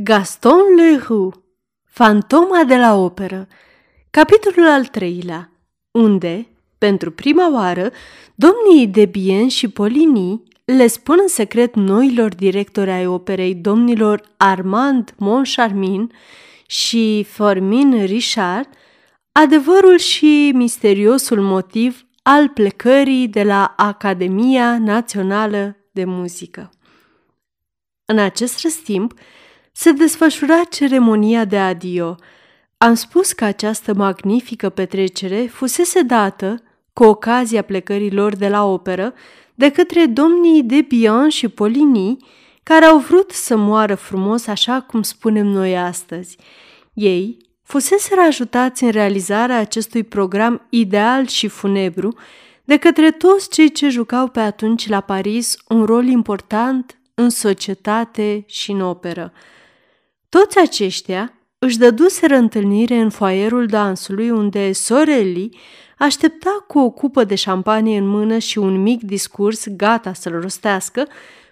Gaston 0.00 0.76
Leroux 0.76 1.40
Fantoma 1.84 2.64
de 2.64 2.76
la 2.76 2.94
operă 2.94 3.46
Capitolul 4.10 4.68
al 4.68 4.84
treilea 4.84 5.52
Unde, 5.90 6.48
pentru 6.78 7.10
prima 7.10 7.52
oară, 7.52 7.90
domnii 8.34 8.86
Debien 8.86 9.48
și 9.48 9.68
Polini 9.68 10.42
le 10.64 10.86
spun 10.86 11.18
în 11.20 11.28
secret 11.28 11.74
noilor 11.74 12.34
directori 12.34 12.90
ai 12.90 13.06
operei 13.06 13.54
domnilor 13.54 14.22
Armand 14.36 15.14
Moncharmin 15.16 16.12
și 16.66 17.26
Formin 17.28 18.04
Richard 18.04 18.68
adevărul 19.32 19.98
și 19.98 20.52
misteriosul 20.54 21.40
motiv 21.40 22.06
al 22.22 22.48
plecării 22.48 23.28
de 23.28 23.42
la 23.42 23.74
Academia 23.76 24.78
Națională 24.78 25.76
de 25.90 26.04
Muzică. 26.04 26.70
În 28.04 28.18
acest 28.18 28.60
răstimp, 28.60 29.14
se 29.80 29.92
desfășura 29.92 30.64
ceremonia 30.70 31.44
de 31.44 31.58
adio. 31.58 32.16
Am 32.78 32.94
spus 32.94 33.32
că 33.32 33.44
această 33.44 33.94
magnifică 33.94 34.68
petrecere 34.68 35.46
fusese 35.46 36.02
dată, 36.02 36.62
cu 36.92 37.04
ocazia 37.04 37.62
plecărilor 37.62 38.36
de 38.36 38.48
la 38.48 38.64
operă, 38.64 39.14
de 39.54 39.70
către 39.70 40.06
domnii 40.06 40.62
de 40.62 40.80
Bian 40.80 41.28
și 41.28 41.48
Polini, 41.48 42.16
care 42.62 42.84
au 42.84 42.98
vrut 42.98 43.30
să 43.30 43.56
moară 43.56 43.94
frumos 43.94 44.46
așa 44.46 44.80
cum 44.80 45.02
spunem 45.02 45.46
noi 45.46 45.78
astăzi. 45.78 46.36
Ei 46.92 47.36
fuseseră 47.62 48.20
ajutați 48.20 48.84
în 48.84 48.90
realizarea 48.90 49.58
acestui 49.58 50.02
program 50.02 50.66
ideal 50.70 51.26
și 51.26 51.48
funebru 51.48 52.16
de 52.64 52.76
către 52.76 53.10
toți 53.10 53.50
cei 53.50 53.72
ce 53.72 53.88
jucau 53.88 54.28
pe 54.28 54.40
atunci 54.40 54.88
la 54.88 55.00
Paris 55.00 55.56
un 55.68 55.84
rol 55.84 56.06
important 56.06 56.98
în 57.14 57.30
societate 57.30 58.44
și 58.46 58.70
în 58.70 58.80
operă. 58.80 59.32
Toți 60.28 60.58
aceștia 60.58 61.32
își 61.58 61.78
dăduseră 61.78 62.36
întâlnire 62.36 62.96
în 62.96 63.10
foaierul 63.10 63.66
dansului 63.66 64.30
unde 64.30 64.72
Sorelli 64.72 65.56
aștepta 65.98 66.64
cu 66.66 66.78
o 66.78 66.90
cupă 66.90 67.24
de 67.24 67.34
șampanie 67.34 67.98
în 67.98 68.06
mână 68.06 68.38
și 68.38 68.58
un 68.58 68.82
mic 68.82 69.02
discurs 69.02 69.66
gata 69.68 70.12
să-l 70.12 70.40
rostească 70.40 71.08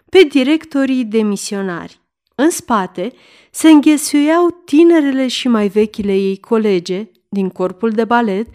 pe 0.08 0.22
directorii 0.22 1.04
demisionari. 1.04 2.00
În 2.34 2.50
spate 2.50 3.12
se 3.50 3.68
înghesuiau 3.68 4.62
tinerele 4.64 5.28
și 5.28 5.48
mai 5.48 5.68
vechile 5.68 6.14
ei 6.14 6.36
colege 6.40 7.08
din 7.28 7.48
corpul 7.48 7.90
de 7.90 8.04
balet, 8.04 8.46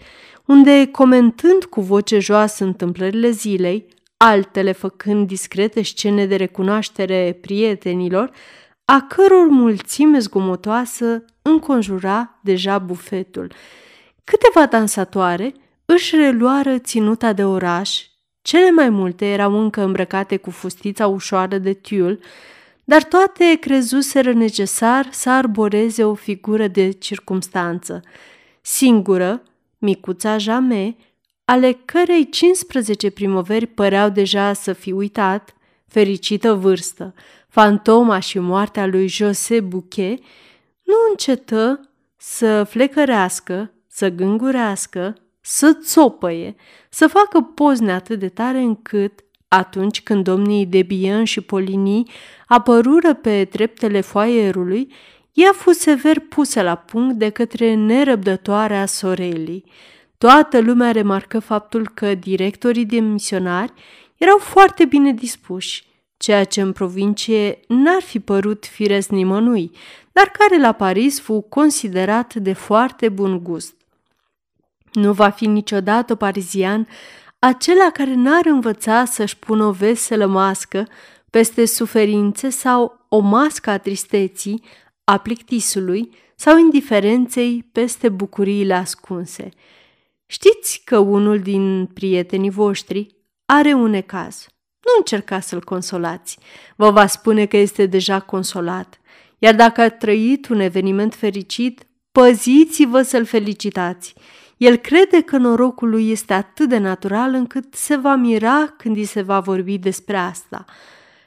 unde, 0.46 0.88
comentând 0.92 1.64
cu 1.64 1.80
voce 1.80 2.18
joasă 2.18 2.64
întâmplările 2.64 3.30
zilei, 3.30 3.86
altele 4.16 4.72
făcând 4.72 5.26
discrete 5.26 5.82
scene 5.82 6.26
de 6.26 6.36
recunoaștere 6.36 7.38
prietenilor, 7.40 8.30
a 8.84 9.00
căror 9.00 9.46
mulțime 9.46 10.18
zgomotoasă 10.18 11.24
înconjura 11.42 12.38
deja 12.42 12.78
bufetul. 12.78 13.52
Câteva 14.24 14.66
dansatoare 14.66 15.54
își 15.84 16.16
reluară 16.16 16.78
ținuta 16.78 17.32
de 17.32 17.44
oraș, 17.44 18.06
cele 18.42 18.70
mai 18.70 18.88
multe 18.88 19.26
erau 19.26 19.60
încă 19.60 19.82
îmbrăcate 19.82 20.36
cu 20.36 20.50
fustița 20.50 21.06
ușoară 21.06 21.58
de 21.58 21.72
tiul, 21.72 22.20
dar 22.84 23.02
toate 23.02 23.56
crezuseră 23.60 24.32
necesar 24.32 25.08
să 25.10 25.30
arboreze 25.30 26.04
o 26.04 26.14
figură 26.14 26.66
de 26.66 26.90
circumstanță. 26.90 28.00
Singură, 28.60 29.42
micuța 29.78 30.38
Jame, 30.38 30.96
ale 31.44 31.72
cărei 31.84 32.28
15 32.28 33.10
primăveri 33.10 33.66
păreau 33.66 34.08
deja 34.08 34.52
să 34.52 34.72
fi 34.72 34.92
uitat, 34.92 35.54
fericită 35.86 36.54
vârstă, 36.54 37.14
fantoma 37.52 38.18
și 38.18 38.38
moartea 38.38 38.86
lui 38.86 39.08
José 39.08 39.60
Bouquet, 39.60 40.18
nu 40.82 40.94
încetă 41.10 41.90
să 42.16 42.64
flecărească, 42.64 43.72
să 43.86 44.08
gângurească, 44.08 45.16
să 45.40 45.78
țopăie, 45.82 46.54
să 46.90 47.06
facă 47.06 47.40
pozne 47.40 47.92
atât 47.92 48.18
de 48.18 48.28
tare 48.28 48.58
încât, 48.58 49.24
atunci 49.48 50.02
când 50.02 50.24
domnii 50.24 50.66
Debian 50.66 51.24
și 51.24 51.40
Polini 51.40 52.10
apărură 52.46 53.14
pe 53.14 53.44
treptele 53.44 54.00
foaierului, 54.00 54.92
ea 55.32 55.52
fu 55.52 55.72
sever 55.72 56.18
pusă 56.18 56.62
la 56.62 56.74
punct 56.74 57.14
de 57.14 57.28
către 57.28 57.74
nerăbdătoarea 57.74 58.86
Sorelii. 58.86 59.64
Toată 60.18 60.60
lumea 60.60 60.90
remarcă 60.90 61.38
faptul 61.38 61.88
că 61.94 62.14
directorii 62.14 62.86
de 62.86 63.00
misionari 63.00 63.72
erau 64.16 64.38
foarte 64.38 64.84
bine 64.84 65.12
dispuși, 65.12 65.90
ceea 66.22 66.44
ce 66.44 66.60
în 66.60 66.72
provincie 66.72 67.60
n-ar 67.68 68.02
fi 68.02 68.20
părut 68.20 68.66
firesc 68.66 69.08
nimănui, 69.08 69.70
dar 70.12 70.26
care 70.38 70.60
la 70.60 70.72
Paris 70.72 71.20
fu 71.20 71.40
considerat 71.40 72.34
de 72.34 72.52
foarte 72.52 73.08
bun 73.08 73.42
gust. 73.42 73.74
Nu 74.92 75.12
va 75.12 75.28
fi 75.28 75.46
niciodată 75.46 76.14
parizian 76.14 76.88
acela 77.38 77.90
care 77.92 78.14
n-ar 78.14 78.46
învăța 78.46 79.04
să-și 79.04 79.38
pună 79.38 79.64
o 79.64 79.70
veselă 79.70 80.26
mască 80.26 80.88
peste 81.30 81.64
suferințe 81.64 82.48
sau 82.48 83.06
o 83.08 83.18
mască 83.18 83.70
a 83.70 83.78
tristeții, 83.78 84.62
a 85.04 85.18
plictisului 85.18 86.10
sau 86.36 86.58
indiferenței 86.58 87.68
peste 87.72 88.08
bucuriile 88.08 88.74
ascunse. 88.74 89.48
Știți 90.26 90.82
că 90.84 90.98
unul 90.98 91.40
din 91.40 91.86
prietenii 91.86 92.50
voștri 92.50 93.06
are 93.44 93.72
un 93.72 93.92
ecaz. 93.92 94.46
Nu 94.84 94.92
încercați 94.98 95.48
să-l 95.48 95.64
consolați. 95.64 96.38
Vă 96.76 96.90
va 96.90 97.06
spune 97.06 97.46
că 97.46 97.56
este 97.56 97.86
deja 97.86 98.20
consolat. 98.20 99.00
Iar 99.38 99.54
dacă 99.54 99.80
a 99.80 99.88
trăit 99.88 100.48
un 100.48 100.60
eveniment 100.60 101.14
fericit, 101.14 101.86
păziți-vă 102.12 103.02
să-l 103.02 103.24
felicitați. 103.24 104.14
El 104.56 104.76
crede 104.76 105.20
că 105.20 105.36
norocul 105.36 105.88
lui 105.88 106.10
este 106.10 106.32
atât 106.32 106.68
de 106.68 106.78
natural 106.78 107.34
încât 107.34 107.74
se 107.74 107.96
va 107.96 108.14
mira 108.14 108.74
când 108.76 108.96
îi 108.96 109.04
se 109.04 109.22
va 109.22 109.40
vorbi 109.40 109.78
despre 109.78 110.16
asta. 110.16 110.64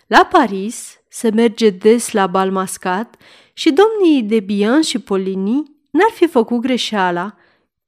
La 0.08 0.28
Paris 0.32 1.00
se 1.10 1.30
merge 1.30 1.70
des 1.70 2.12
la 2.12 2.28
bal 2.28 2.52
mascat 2.52 3.16
și 3.54 3.72
domnii 3.72 4.24
de 4.24 4.40
Bian 4.40 4.82
și 4.82 5.00
Polini 5.00 5.64
n-ar 5.92 6.12
fi 6.14 6.28
făcut 6.28 6.60
greșeala, 6.60 7.36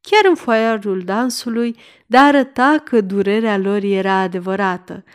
chiar 0.02 0.26
în 0.30 0.36
foaiarul 0.36 1.02
dansului, 1.06 1.76
de 2.06 2.18
a 2.18 2.26
arăta 2.26 2.82
că 2.84 3.02
durerea 3.02 3.58
lor 3.58 3.84
era 3.84 4.14
adevărată– 4.14 5.04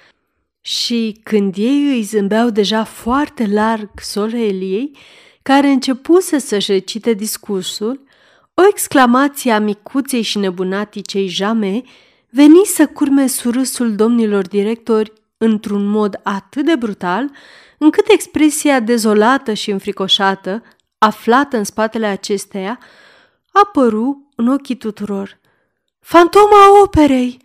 și 0.65 1.21
când 1.23 1.55
ei 1.57 1.89
îi 1.89 2.03
zâmbeau 2.03 2.51
deja 2.51 2.85
foarte 2.85 3.47
larg 3.47 3.91
Soreliei, 3.97 4.97
care 5.43 5.69
începuse 5.69 6.39
să-și 6.39 6.73
recite 6.73 7.13
discursul, 7.13 8.01
o 8.55 8.63
exclamație 8.71 9.53
a 9.53 9.59
micuței 9.59 10.23
și 10.23 10.39
nebunaticei 10.39 11.27
Jame 11.27 11.83
veni 12.31 12.65
să 12.65 12.87
curme 12.87 13.27
surâsul 13.27 13.95
domnilor 13.95 14.47
directori 14.47 15.13
într-un 15.37 15.87
mod 15.87 16.21
atât 16.23 16.65
de 16.65 16.77
brutal, 16.77 17.31
încât 17.79 18.05
expresia 18.09 18.81
dezolată 18.81 19.53
și 19.53 19.71
înfricoșată, 19.71 20.63
aflată 20.99 21.57
în 21.57 21.65
spatele 21.65 22.07
acesteia, 22.07 22.79
apăru 23.53 24.29
în 24.37 24.49
ochii 24.49 24.77
tuturor. 24.77 25.41
Fantoma 26.01 26.83
operei! 26.83 27.39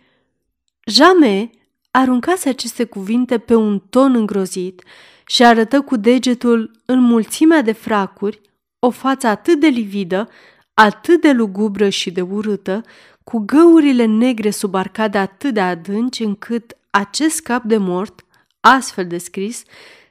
Jame 0.84 1.50
aruncase 1.90 2.48
aceste 2.48 2.84
cuvinte 2.84 3.38
pe 3.38 3.54
un 3.54 3.78
ton 3.78 4.14
îngrozit 4.14 4.82
și 5.26 5.44
arătă 5.44 5.80
cu 5.80 5.96
degetul 5.96 6.70
în 6.84 7.00
mulțimea 7.00 7.62
de 7.62 7.72
fracuri 7.72 8.40
o 8.78 8.90
față 8.90 9.26
atât 9.26 9.60
de 9.60 9.66
lividă, 9.66 10.28
atât 10.74 11.20
de 11.20 11.32
lugubră 11.32 11.88
și 11.88 12.10
de 12.10 12.20
urâtă, 12.20 12.82
cu 13.24 13.38
găurile 13.38 14.04
negre 14.04 14.50
sub 14.50 14.74
arcade 14.74 15.18
atât 15.18 15.54
de 15.54 15.60
adânci 15.60 16.22
încât 16.22 16.76
acest 16.90 17.40
cap 17.40 17.62
de 17.62 17.76
mort, 17.76 18.24
astfel 18.60 19.06
descris, 19.06 19.62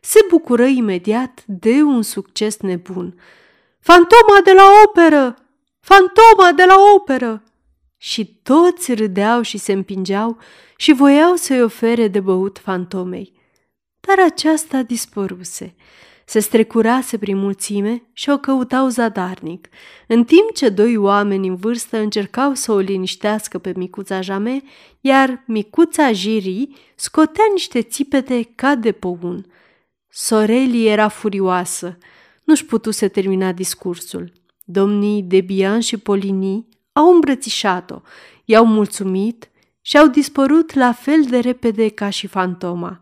se 0.01 0.19
bucură 0.29 0.65
imediat 0.65 1.44
de 1.45 1.81
un 1.81 2.01
succes 2.01 2.57
nebun. 2.57 3.19
Fantoma 3.80 4.39
de 4.44 4.51
la 4.51 4.63
operă! 4.85 5.35
Fantoma 5.80 6.51
de 6.56 6.63
la 6.63 6.75
operă! 6.95 7.44
Și 7.97 8.39
toți 8.44 8.94
râdeau 8.94 9.41
și 9.41 9.57
se 9.57 9.71
împingeau 9.71 10.38
și 10.77 10.94
voiau 10.94 11.35
să-i 11.35 11.63
ofere 11.63 12.07
de 12.07 12.19
băut 12.19 12.59
fantomei. 12.59 13.33
Dar 13.99 14.25
aceasta 14.25 14.81
dispăruse. 14.81 15.75
Se 16.25 16.39
strecurase 16.39 17.17
prin 17.17 17.38
mulțime 17.38 18.03
și 18.13 18.29
o 18.29 18.38
căutau 18.38 18.88
zadarnic, 18.88 19.69
în 20.07 20.23
timp 20.23 20.53
ce 20.53 20.69
doi 20.69 20.97
oameni 20.97 21.47
în 21.47 21.55
vârstă 21.55 21.97
încercau 21.97 22.53
să 22.53 22.71
o 22.71 22.77
liniștească 22.77 23.57
pe 23.57 23.73
micuța 23.75 24.21
Jame, 24.21 24.61
iar 25.01 25.44
micuța 25.45 26.11
Jiri 26.11 26.69
scotea 26.95 27.44
niște 27.51 27.81
țipete 27.81 28.49
ca 28.55 28.75
de 28.75 28.91
păun. 28.91 29.45
Soreli 30.09 30.88
era 30.88 31.07
furioasă. 31.07 31.97
Nu-și 32.44 32.65
putuse 32.65 33.07
termina 33.07 33.51
discursul. 33.51 34.31
Domnii 34.63 35.23
Debian 35.23 35.79
și 35.79 35.97
Polini 35.97 36.67
au 36.97 37.13
îmbrățișat-o, 37.13 38.01
i-au 38.45 38.65
mulțumit 38.65 39.49
și 39.81 39.97
au 39.97 40.07
dispărut 40.07 40.73
la 40.73 40.91
fel 40.91 41.23
de 41.23 41.39
repede 41.39 41.89
ca 41.89 42.09
și 42.09 42.27
fantoma. 42.27 42.99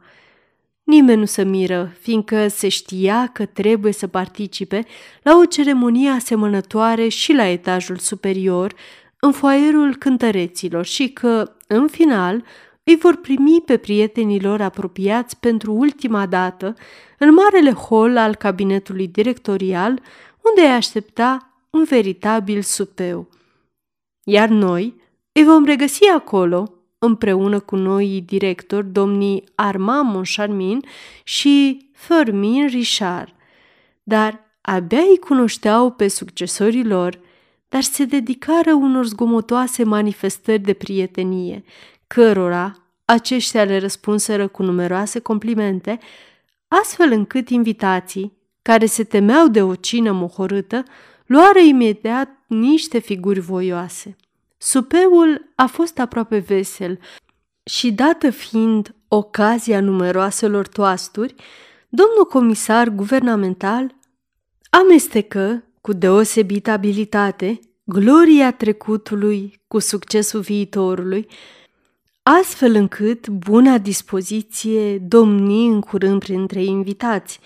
Nimeni 0.83 1.19
nu 1.19 1.25
se 1.25 1.43
miră, 1.43 1.95
fiindcă 1.99 2.47
se 2.47 2.67
știa 2.67 3.29
că 3.33 3.45
trebuie 3.45 3.93
să 3.93 4.07
participe 4.07 4.85
la 5.23 5.37
o 5.37 5.45
ceremonie 5.45 6.09
asemănătoare 6.09 7.07
și 7.07 7.33
la 7.33 7.45
etajul 7.45 7.97
superior, 7.97 8.73
în 9.19 9.31
foaierul 9.31 9.95
cântăreților 9.95 10.85
și 10.85 11.09
că, 11.09 11.55
în 11.67 11.87
final, 11.87 12.43
îi 12.83 12.95
vor 12.95 13.15
primi 13.15 13.61
pe 13.65 13.77
prietenii 13.77 14.41
lor 14.41 14.61
apropiați 14.61 15.37
pentru 15.39 15.73
ultima 15.73 16.25
dată 16.25 16.73
în 17.17 17.33
marele 17.33 17.71
hol 17.71 18.17
al 18.17 18.35
cabinetului 18.35 19.07
directorial, 19.07 20.01
unde 20.41 20.61
îi 20.61 20.73
aștepta 20.73 21.49
un 21.69 21.83
veritabil 21.83 22.61
supeu. 22.61 23.29
Iar 24.27 24.49
noi 24.49 25.01
îi 25.31 25.43
vom 25.43 25.65
regăsi 25.65 26.07
acolo, 26.15 26.73
împreună 26.97 27.59
cu 27.59 27.75
noi 27.75 28.23
directori, 28.25 28.91
domnii 28.91 29.43
Armand 29.55 30.13
Moncharmin 30.13 30.81
și 31.23 31.85
Fermin 31.93 32.67
Richard. 32.67 33.33
Dar 34.03 34.39
abia 34.61 34.99
îi 34.99 35.17
cunoșteau 35.17 35.91
pe 35.91 36.07
succesorii 36.07 36.85
lor, 36.85 37.19
dar 37.69 37.81
se 37.81 38.05
dedicară 38.05 38.73
unor 38.73 39.05
zgomotoase 39.05 39.83
manifestări 39.83 40.61
de 40.61 40.73
prietenie, 40.73 41.63
cărora 42.07 42.75
aceștia 43.05 43.63
le 43.63 43.79
răspunseră 43.79 44.47
cu 44.47 44.63
numeroase 44.63 45.19
complimente, 45.19 45.99
astfel 46.67 47.11
încât 47.11 47.49
invitații, 47.49 48.37
care 48.61 48.85
se 48.85 49.03
temeau 49.03 49.47
de 49.47 49.61
o 49.61 49.75
cină 49.75 50.11
mohorâtă, 50.11 50.83
luară 51.25 51.59
imediat 51.59 52.29
niște 52.47 52.99
figuri 52.99 53.39
voioase. 53.39 54.15
Supeul 54.57 55.51
a 55.55 55.65
fost 55.65 55.99
aproape 55.99 56.37
vesel 56.37 56.99
și, 57.63 57.91
dată 57.91 58.29
fiind 58.29 58.95
ocazia 59.07 59.79
numeroaselor 59.79 60.67
toasturi, 60.67 61.35
domnul 61.89 62.25
comisar 62.29 62.89
guvernamental 62.89 63.95
amestecă 64.69 65.63
cu 65.81 65.93
deosebită 65.93 66.71
abilitate 66.71 67.59
gloria 67.83 68.51
trecutului 68.51 69.61
cu 69.67 69.79
succesul 69.79 70.39
viitorului, 70.39 71.27
astfel 72.23 72.75
încât 72.75 73.27
buna 73.27 73.77
dispoziție 73.77 74.97
domni 74.97 75.67
în 75.67 75.81
curând 75.81 76.19
printre 76.19 76.63
invitați. 76.63 77.39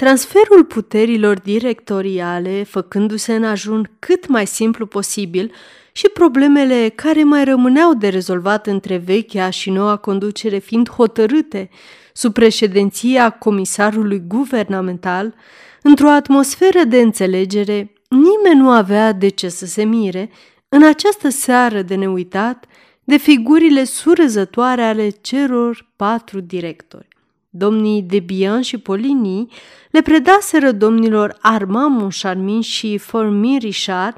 Transferul 0.00 0.64
puterilor 0.64 1.40
directoriale, 1.40 2.62
făcându-se 2.62 3.34
în 3.34 3.44
ajun 3.44 3.90
cât 3.98 4.26
mai 4.26 4.46
simplu 4.46 4.86
posibil, 4.86 5.52
și 5.92 6.08
problemele 6.08 6.92
care 6.94 7.24
mai 7.24 7.44
rămâneau 7.44 7.94
de 7.94 8.08
rezolvat 8.08 8.66
între 8.66 8.96
vechea 8.96 9.50
și 9.50 9.70
noua 9.70 9.96
conducere 9.96 10.58
fiind 10.58 10.90
hotărâte 10.90 11.70
sub 12.12 12.32
președinția 12.32 13.30
comisarului 13.30 14.22
guvernamental, 14.26 15.34
într-o 15.82 16.08
atmosferă 16.08 16.84
de 16.84 17.00
înțelegere, 17.00 17.92
nimeni 18.08 18.60
nu 18.60 18.70
avea 18.70 19.12
de 19.12 19.28
ce 19.28 19.48
să 19.48 19.66
se 19.66 19.82
mire 19.82 20.30
în 20.68 20.82
această 20.82 21.28
seară 21.28 21.82
de 21.82 21.94
neuitat 21.94 22.64
de 23.04 23.16
figurile 23.16 23.84
surăzătoare 23.84 24.82
ale 24.82 25.08
celor 25.08 25.86
patru 25.96 26.40
directori. 26.40 27.08
Domnii 27.52 28.02
Debian 28.02 28.60
și 28.60 28.78
Polini 28.78 29.52
le 29.90 30.02
predaseră 30.02 30.72
domnilor 30.72 31.36
Armand 31.40 32.00
Moncharmin 32.00 32.60
și 32.60 32.98
Formin 32.98 33.58
Richard 33.58 34.16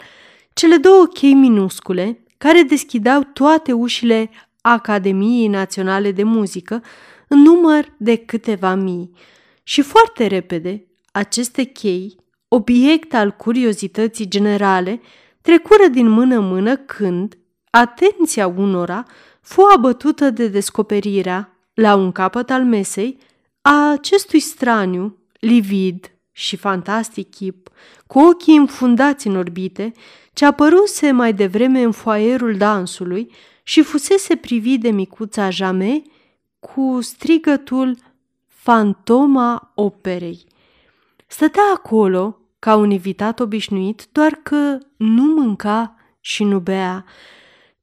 cele 0.53 0.77
două 0.77 1.07
chei 1.07 1.35
minuscule 1.35 2.25
care 2.39 2.63
deschideau 2.63 3.23
toate 3.23 3.73
ușile 3.73 4.31
Academiei 4.61 5.49
Naționale 5.49 6.11
de 6.13 6.23
Muzică 6.23 6.83
în 7.29 7.39
număr 7.39 7.95
de 7.97 8.17
câteva 8.17 8.75
mii. 8.75 9.11
Și 9.63 9.83
foarte 9.83 10.27
repede, 10.27 10.87
aceste 11.13 11.63
chei, 11.63 12.17
obiect 12.49 13.15
al 13.15 13.31
curiozității 13.31 14.29
generale, 14.29 15.01
trecură 15.41 15.87
din 15.91 16.09
mână 16.09 16.37
în 16.37 16.49
mână 16.49 16.77
când, 16.77 17.39
atenția 17.71 18.47
unora 18.47 19.05
fu 19.41 19.61
abătută 19.75 20.31
de 20.31 20.49
descoperirea, 20.49 21.52
la 21.75 21.95
un 21.95 22.13
capăt 22.13 22.51
al 22.51 22.65
mesei, 22.65 23.19
a 23.61 23.91
acestui 23.91 24.41
straniu, 24.41 25.17
livid 25.41 26.13
și 26.33 26.57
fantastic 26.57 27.31
chip, 27.31 27.69
cu 28.07 28.19
ochii 28.19 28.57
înfundați 28.57 29.27
în 29.27 29.37
orbite, 29.37 29.93
ce 30.33 30.45
apăruse 30.45 31.11
mai 31.11 31.33
devreme 31.33 31.83
în 31.83 31.93
foaierul 31.93 32.57
dansului 32.57 33.31
și 33.63 33.83
fusese 33.83 34.37
privit 34.37 34.81
de 34.81 34.91
micuța 34.91 35.51
Jame 35.51 36.03
cu 36.61 36.99
strigătul 37.01 37.97
Fantoma 38.47 39.73
operei. 39.75 40.45
Stătea 41.27 41.63
acolo 41.75 42.39
ca 42.59 42.75
un 42.75 42.91
invitat 42.91 43.41
obișnuit, 43.41 44.09
doar 44.13 44.33
că 44.43 44.79
nu 44.97 45.23
mânca 45.23 45.95
și 46.21 46.45
nu 46.45 46.59
bea. 46.59 47.05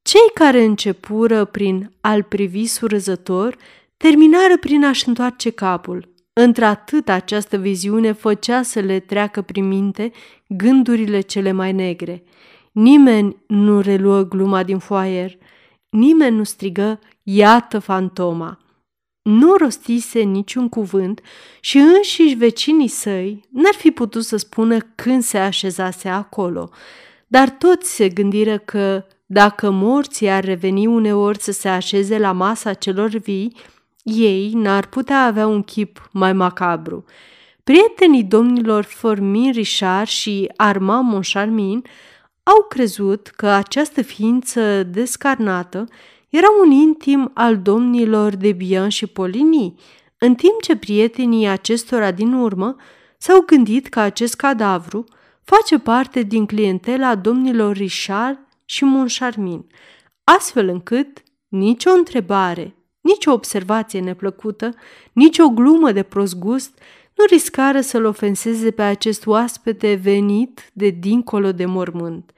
Cei 0.02 0.30
care 0.34 0.62
începură 0.62 1.44
prin 1.44 1.92
al 2.00 2.22
privi 2.22 2.66
surăzător, 2.66 3.56
terminară 4.02 4.56
prin 4.56 4.84
a-și 4.84 5.08
întoarce 5.08 5.50
capul. 5.50 6.12
Într-atât 6.32 7.08
această 7.08 7.56
viziune 7.56 8.12
făcea 8.12 8.62
să 8.62 8.80
le 8.80 9.00
treacă 9.00 9.42
prin 9.42 9.68
minte 9.68 10.12
gândurile 10.48 11.20
cele 11.20 11.52
mai 11.52 11.72
negre. 11.72 12.22
Nimeni 12.72 13.36
nu 13.46 13.80
reluă 13.80 14.22
gluma 14.22 14.62
din 14.62 14.78
foaier, 14.78 15.36
nimeni 15.88 16.36
nu 16.36 16.42
strigă, 16.42 16.98
iată 17.22 17.78
fantoma. 17.78 18.58
Nu 19.22 19.54
rostise 19.56 20.20
niciun 20.20 20.68
cuvânt 20.68 21.20
și 21.60 21.78
înșiși 21.78 22.34
vecinii 22.34 22.88
săi 22.88 23.44
n-ar 23.50 23.74
fi 23.74 23.90
putut 23.90 24.24
să 24.24 24.36
spună 24.36 24.78
când 24.94 25.22
se 25.22 25.38
așezase 25.38 26.08
acolo, 26.08 26.70
dar 27.26 27.50
toți 27.50 27.94
se 27.94 28.08
gândiră 28.08 28.58
că 28.58 29.04
dacă 29.26 29.70
morții 29.70 30.28
ar 30.28 30.44
reveni 30.44 30.86
uneori 30.86 31.40
să 31.40 31.52
se 31.52 31.68
așeze 31.68 32.18
la 32.18 32.32
masa 32.32 32.72
celor 32.72 33.08
vii, 33.08 33.52
ei 34.02 34.52
n-ar 34.54 34.86
putea 34.86 35.24
avea 35.24 35.46
un 35.46 35.62
chip 35.62 36.08
mai 36.12 36.32
macabru. 36.32 37.04
Prietenii 37.64 38.24
domnilor 38.24 38.84
Formin 38.84 39.52
Richard 39.52 40.06
și 40.08 40.50
Armand 40.56 41.08
Moncharmin 41.08 41.82
au 42.42 42.66
crezut 42.68 43.26
că 43.26 43.46
această 43.46 44.02
ființă 44.02 44.82
descarnată 44.82 45.88
era 46.28 46.46
un 46.64 46.70
intim 46.70 47.30
al 47.34 47.58
domnilor 47.58 48.36
de 48.36 48.52
Bian 48.52 48.88
și 48.88 49.06
Polini, 49.06 49.74
în 50.18 50.34
timp 50.34 50.62
ce 50.62 50.76
prietenii 50.76 51.46
acestora 51.46 52.10
din 52.10 52.32
urmă 52.32 52.76
s-au 53.18 53.40
gândit 53.46 53.86
că 53.86 54.00
acest 54.00 54.34
cadavru 54.34 55.04
face 55.42 55.78
parte 55.78 56.22
din 56.22 56.46
clientela 56.46 57.14
domnilor 57.14 57.76
Richard 57.76 58.38
și 58.64 58.84
Moncharmin, 58.84 59.66
astfel 60.24 60.68
încât 60.68 61.22
nicio 61.48 61.90
întrebare, 61.90 62.74
nicio 63.12 63.32
observație 63.32 64.00
neplăcută, 64.00 64.74
nicio 65.12 65.48
glumă 65.48 65.92
de 65.92 66.02
prost 66.02 66.38
gust 66.38 66.78
nu 67.14 67.24
riscară 67.30 67.80
să-l 67.80 68.04
ofenseze 68.04 68.70
pe 68.70 68.82
acest 68.82 69.26
oaspete 69.26 69.94
venit 69.94 70.70
de 70.72 70.88
dincolo 70.88 71.52
de 71.52 71.64
mormânt. 71.64 72.30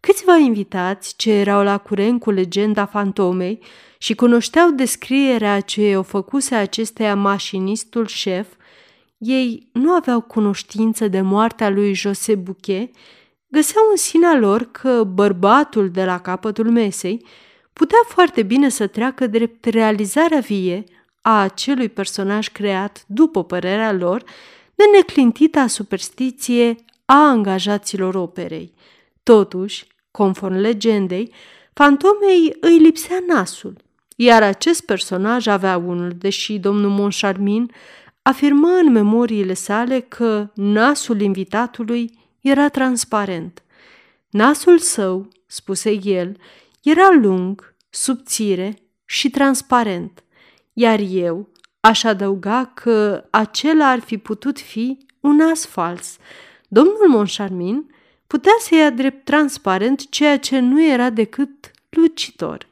Câțiva 0.00 0.36
invitați 0.36 1.16
ce 1.16 1.32
erau 1.32 1.62
la 1.62 1.78
curent 1.78 2.20
cu 2.20 2.30
legenda 2.30 2.86
fantomei 2.86 3.58
și 3.98 4.14
cunoșteau 4.14 4.70
descrierea 4.70 5.60
ce 5.60 5.96
o 5.96 6.02
făcuse 6.02 6.54
acesteia 6.54 7.14
mașinistul 7.14 8.06
șef, 8.06 8.46
ei 9.18 9.68
nu 9.72 9.90
aveau 9.90 10.20
cunoștință 10.20 11.08
de 11.08 11.20
moartea 11.20 11.70
lui 11.70 11.94
José 11.94 12.34
Bouquet, 12.34 12.94
găseau 13.48 13.84
în 13.90 13.96
sinea 13.96 14.38
lor 14.38 14.68
că 14.70 15.04
bărbatul 15.04 15.90
de 15.90 16.04
la 16.04 16.20
capătul 16.20 16.70
mesei 16.70 17.24
putea 17.76 17.98
foarte 18.08 18.42
bine 18.42 18.68
să 18.68 18.86
treacă 18.86 19.26
drept 19.26 19.64
realizarea 19.64 20.40
vie 20.40 20.84
a 21.22 21.40
acelui 21.40 21.88
personaj 21.88 22.48
creat, 22.48 23.04
după 23.06 23.44
părerea 23.44 23.92
lor, 23.92 24.22
de 24.74 24.84
neclintita 24.96 25.66
superstiție 25.66 26.76
a 27.04 27.28
angajaților 27.28 28.14
operei. 28.14 28.74
Totuși, 29.22 29.86
conform 30.10 30.54
legendei, 30.54 31.32
fantomei 31.72 32.56
îi 32.60 32.78
lipsea 32.78 33.22
nasul, 33.26 33.76
iar 34.16 34.42
acest 34.42 34.84
personaj 34.84 35.46
avea 35.46 35.76
unul, 35.76 36.12
deși 36.18 36.58
domnul 36.58 36.90
Moncharmin 36.90 37.70
afirmă 38.22 38.68
în 38.68 38.92
memoriile 38.92 39.54
sale 39.54 40.00
că 40.00 40.50
nasul 40.54 41.20
invitatului 41.20 42.18
era 42.40 42.68
transparent. 42.68 43.62
Nasul 44.30 44.78
său, 44.78 45.28
spuse 45.46 45.98
el, 46.02 46.36
era 46.90 47.10
lung, 47.20 47.74
subțire 47.90 48.78
și 49.04 49.30
transparent, 49.30 50.24
iar 50.72 50.98
eu 51.08 51.48
aș 51.80 52.04
adăuga 52.04 52.70
că 52.74 53.24
acela 53.30 53.88
ar 53.90 53.98
fi 53.98 54.18
putut 54.18 54.58
fi 54.60 54.98
un 55.20 55.36
nas 55.36 55.66
fals. 55.66 56.16
Domnul 56.68 57.08
Moncharmin 57.08 57.90
putea 58.26 58.52
să 58.58 58.74
ia 58.74 58.90
drept 58.90 59.24
transparent 59.24 60.08
ceea 60.08 60.38
ce 60.38 60.58
nu 60.58 60.84
era 60.84 61.10
decât 61.10 61.70
lucitor. 61.88 62.68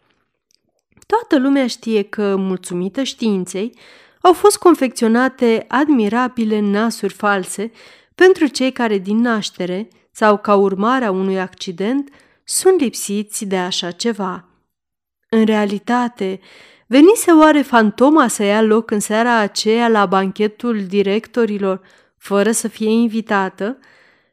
Toată 1.07 1.39
lumea 1.39 1.67
știe 1.67 2.03
că, 2.03 2.37
mulțumită 2.37 3.03
științei, 3.03 3.79
au 4.21 4.33
fost 4.33 4.59
confecționate 4.59 5.65
admirabile 5.69 6.61
nasuri 6.61 7.13
false 7.13 7.73
pentru 8.15 8.47
cei 8.47 8.73
care 8.73 8.99
din 8.99 9.21
naștere 9.21 9.89
sau 10.11 10.39
ca 10.39 10.55
urmare 10.55 11.05
a 11.05 11.11
unui 11.11 11.41
accident 11.41 12.11
sunt 12.45 12.81
lipsiți 12.81 13.45
de 13.45 13.57
așa 13.57 13.91
ceva. 13.91 14.49
În 15.29 15.45
realitate, 15.45 16.41
venise 16.87 17.31
oare 17.31 17.63
fantoma 17.63 18.29
să 18.29 18.43
ia 18.43 18.63
loc 18.63 18.91
în 18.91 19.01
seara 19.01 19.37
aceea 19.37 19.89
la 19.89 20.07
banchetul 20.07 20.87
directorilor 20.87 21.81
fără 22.17 22.51
să 22.51 22.69
fie 22.69 22.89
invitată? 22.91 23.79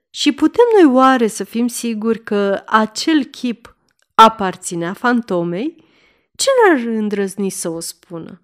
Și 0.10 0.32
putem 0.32 0.66
noi 0.82 0.94
oare 0.94 1.28
să 1.28 1.44
fim 1.44 1.68
siguri 1.68 2.24
că 2.24 2.64
acel 2.66 3.24
chip 3.24 3.76
aparținea 4.16 4.94
fantomei? 4.94 5.76
Cine 6.36 6.74
ar 6.74 6.96
îndrăzni 6.96 7.50
să 7.50 7.70
o 7.70 7.80
spună? 7.80 8.42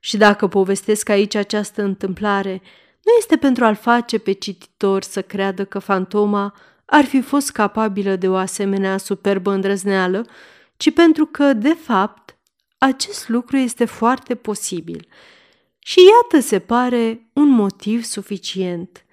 Și 0.00 0.16
dacă 0.16 0.46
povestesc 0.46 1.08
aici 1.08 1.34
această 1.34 1.82
întâmplare, 1.82 2.62
nu 3.02 3.12
este 3.18 3.36
pentru 3.36 3.64
a-l 3.64 3.74
face 3.74 4.18
pe 4.18 4.32
cititor 4.32 5.02
să 5.02 5.22
creadă 5.22 5.64
că 5.64 5.78
fantoma 5.78 6.54
ar 6.90 7.04
fi 7.04 7.20
fost 7.20 7.50
capabilă 7.50 8.16
de 8.16 8.28
o 8.28 8.34
asemenea 8.34 8.96
superbă 8.96 9.52
îndrăzneală, 9.52 10.26
ci 10.76 10.92
pentru 10.92 11.26
că, 11.26 11.52
de 11.52 11.72
fapt, 11.72 12.36
acest 12.78 13.28
lucru 13.28 13.56
este 13.56 13.84
foarte 13.84 14.34
posibil. 14.34 15.08
Și 15.78 15.98
iată 16.00 16.46
se 16.46 16.58
pare 16.58 17.30
un 17.32 17.48
motiv 17.48 18.04
suficient. 18.04 19.04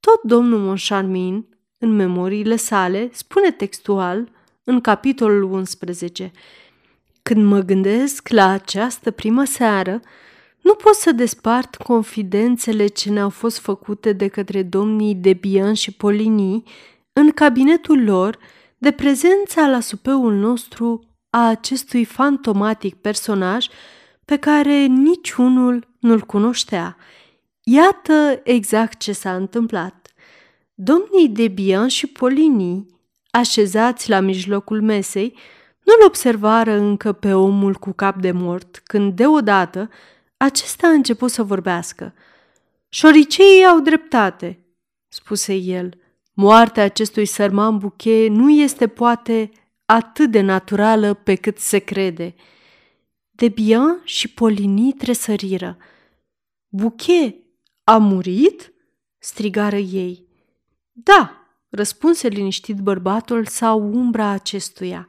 Tot 0.00 0.22
domnul 0.22 0.58
Moncharmin, 0.58 1.46
în 1.78 1.90
memoriile 1.90 2.56
sale, 2.56 3.10
spune 3.12 3.50
textual, 3.50 4.28
în 4.64 4.80
capitolul 4.80 5.42
11, 5.42 6.30
Când 7.22 7.44
mă 7.44 7.60
gândesc 7.60 8.28
la 8.28 8.48
această 8.48 9.10
primă 9.10 9.44
seară, 9.44 10.00
nu 10.60 10.74
pot 10.74 10.94
să 10.94 11.12
despart 11.12 11.76
confidențele 11.76 12.86
ce 12.86 13.10
ne-au 13.10 13.28
fost 13.28 13.58
făcute 13.58 14.12
de 14.12 14.28
către 14.28 14.62
domnii 14.62 15.14
Debian 15.14 15.74
și 15.74 15.92
Polini 15.92 16.64
în 17.12 17.30
cabinetul 17.30 18.04
lor 18.04 18.38
de 18.78 18.90
prezența 18.90 19.66
la 19.66 19.80
supeul 19.80 20.34
nostru 20.34 21.06
a 21.30 21.48
acestui 21.48 22.04
fantomatic 22.04 22.94
personaj 22.94 23.66
pe 24.24 24.36
care 24.36 24.84
niciunul 24.84 25.88
nu-l 25.98 26.20
cunoștea. 26.20 26.96
Iată 27.62 28.40
exact 28.44 28.98
ce 28.98 29.12
s-a 29.12 29.34
întâmplat. 29.34 30.12
Domnii 30.74 31.28
Debian 31.28 31.88
și 31.88 32.06
Polini, 32.06 32.86
așezați 33.30 34.08
la 34.08 34.20
mijlocul 34.20 34.82
mesei, 34.82 35.36
nu-l 35.84 36.06
observară 36.06 36.72
încă 36.72 37.12
pe 37.12 37.34
omul 37.34 37.74
cu 37.74 37.92
cap 37.92 38.16
de 38.16 38.30
mort, 38.30 38.80
când 38.84 39.16
deodată 39.16 39.88
acesta 40.36 40.86
a 40.86 40.90
început 40.90 41.30
să 41.30 41.42
vorbească. 41.42 42.14
Șoriceii 42.88 43.64
au 43.64 43.80
dreptate, 43.80 44.64
spuse 45.08 45.54
el. 45.54 46.01
Moartea 46.32 46.84
acestui 46.84 47.26
sărman 47.26 47.78
buche 47.78 48.28
nu 48.28 48.50
este 48.50 48.86
poate 48.86 49.50
atât 49.84 50.30
de 50.30 50.40
naturală 50.40 51.14
pe 51.14 51.34
cât 51.34 51.58
se 51.58 51.78
crede. 51.78 52.34
Debian 53.30 54.00
și 54.04 54.28
Polini 54.28 54.92
tresăriră. 54.92 55.76
Buche 56.68 57.36
a 57.84 57.96
murit? 57.96 58.72
strigară 59.18 59.76
ei. 59.76 60.26
Da, 60.92 61.46
răspunse 61.68 62.28
liniștit 62.28 62.76
bărbatul 62.76 63.46
sau 63.46 63.80
umbra 63.80 64.28
acestuia. 64.28 65.08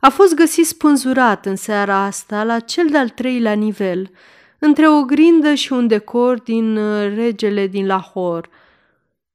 A 0.00 0.08
fost 0.08 0.34
găsit 0.34 0.66
spânzurat 0.66 1.46
în 1.46 1.56
seara 1.56 1.96
asta 1.96 2.44
la 2.44 2.60
cel 2.60 2.88
de-al 2.88 3.08
treilea 3.08 3.52
nivel, 3.52 4.10
între 4.58 4.88
o 4.88 5.02
grindă 5.02 5.54
și 5.54 5.72
un 5.72 5.86
decor 5.86 6.40
din 6.40 6.76
uh, 6.76 7.14
regele 7.14 7.66
din 7.66 7.86
Lahore. 7.86 8.48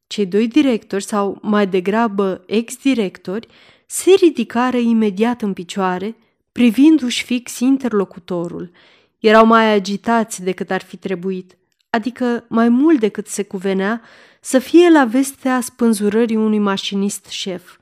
Cei 0.08 0.26
doi 0.26 0.48
directori, 0.48 1.04
sau 1.04 1.38
mai 1.42 1.68
degrabă 1.68 2.44
ex-directori, 2.46 3.48
se 3.86 4.12
ridicară 4.22 4.78
imediat 4.78 5.42
în 5.42 5.54
picioare, 5.54 6.16
privindu-și 6.52 7.24
fix 7.24 7.60
interlocutorul. 7.60 8.72
Erau 9.20 9.46
mai 9.46 9.74
agitați 9.74 10.44
decât 10.44 10.72
ar 10.72 10.82
fi 10.82 10.98
trebuit, 10.98 11.58
adică 11.90 12.46
mai 12.48 12.70
mult 12.70 13.00
decât 13.00 13.28
se 13.28 13.44
cuvenea 13.44 14.02
să 14.42 14.60
fie 14.60 14.90
la 14.90 15.06
vestea 15.06 15.62
spânzurării 15.62 16.36
unui 16.36 16.60
mașinist 16.60 17.26
șef. 17.26 17.78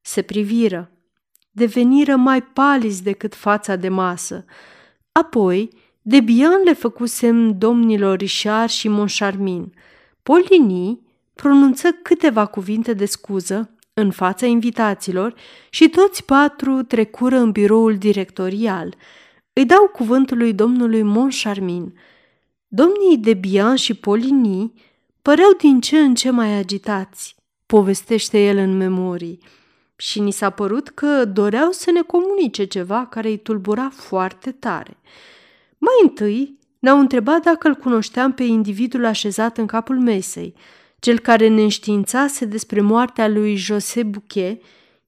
Se 0.00 0.22
priviră, 0.22 0.90
deveniră 1.50 2.16
mai 2.16 2.42
palizi 2.42 3.02
decât 3.02 3.34
fața 3.34 3.76
de 3.76 3.88
masă. 3.88 4.44
Apoi, 5.12 5.70
Debian 6.02 6.62
le 6.64 6.72
făcusem 6.72 7.58
domnilor 7.58 8.18
Richard 8.18 8.70
și 8.70 8.88
Moncharmin. 8.88 9.74
Polini 10.22 11.00
pronunță 11.42 11.88
câteva 12.02 12.46
cuvinte 12.46 12.92
de 12.92 13.04
scuză 13.04 13.70
în 13.94 14.10
fața 14.10 14.46
invitaților 14.46 15.34
și 15.70 15.88
toți 15.88 16.24
patru 16.24 16.82
trecură 16.82 17.36
în 17.36 17.50
biroul 17.50 17.96
directorial. 17.96 18.94
Îi 19.52 19.64
dau 19.64 19.86
cuvântul 19.92 20.36
lui 20.36 20.52
domnului 20.52 21.02
Moncharmin. 21.02 21.98
Domnii 22.68 23.18
Debian 23.18 23.76
și 23.76 23.94
Polini 23.94 24.72
păreau 25.22 25.50
din 25.58 25.80
ce 25.80 25.98
în 25.98 26.14
ce 26.14 26.30
mai 26.30 26.58
agitați, 26.58 27.36
povestește 27.66 28.38
el 28.46 28.56
în 28.56 28.76
memorii, 28.76 29.38
și 29.96 30.20
ni 30.20 30.30
s-a 30.30 30.50
părut 30.50 30.88
că 30.88 31.24
doreau 31.24 31.70
să 31.70 31.90
ne 31.90 32.00
comunice 32.00 32.64
ceva 32.64 33.06
care 33.06 33.28
îi 33.28 33.38
tulbura 33.38 33.90
foarte 33.94 34.50
tare. 34.50 34.96
Mai 35.78 35.94
întâi 36.02 36.58
ne-au 36.78 36.98
întrebat 36.98 37.42
dacă 37.42 37.68
îl 37.68 37.74
cunoșteam 37.74 38.32
pe 38.32 38.42
individul 38.42 39.04
așezat 39.04 39.58
în 39.58 39.66
capul 39.66 39.98
mesei, 39.98 40.54
cel 41.00 41.18
care 41.18 41.48
ne 41.48 41.62
înștiințase 41.62 42.44
despre 42.44 42.80
moartea 42.80 43.28
lui 43.28 43.56
José 43.56 44.02
Bouquet, 44.02 44.62